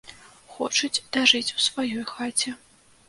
Хочуць 0.53 1.03
дажыць 1.17 1.53
у 1.59 1.61
сваёй 1.67 2.03
хаце. 2.15 2.57